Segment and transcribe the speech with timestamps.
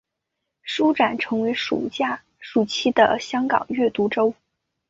[0.63, 1.85] 书展成为暑
[2.67, 4.33] 期的香港阅读周。